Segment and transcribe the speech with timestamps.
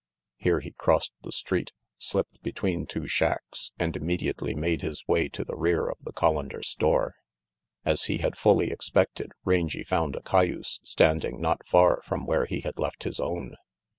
[0.37, 5.43] Here he crossed the street, slipped between two shacks and immediately made his way to
[5.43, 7.13] the rear of the Collander store.
[7.85, 12.61] As he had fully expected, Rangy found a cayuse standing not far from where he
[12.61, 13.57] had left his own.